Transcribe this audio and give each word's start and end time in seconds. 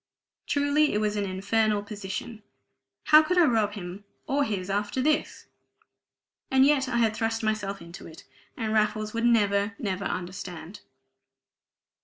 Truly 0.47 0.93
it 0.93 0.97
was 0.99 1.15
an 1.15 1.25
infernal 1.27 1.83
position: 1.83 2.41
how 3.03 3.21
could 3.21 3.37
I 3.37 3.45
rob 3.45 3.73
him 3.73 4.03
or 4.25 4.43
his 4.43 4.67
after 4.67 4.99
this? 4.99 5.45
And 6.49 6.65
yet 6.65 6.89
I 6.89 6.97
had 6.97 7.15
thrust 7.15 7.43
myself 7.43 7.83
into 7.83 8.07
it; 8.07 8.23
and 8.57 8.73
Raffles 8.73 9.13
would 9.13 9.25
never, 9.27 9.75
never 9.77 10.05
understand! 10.05 10.79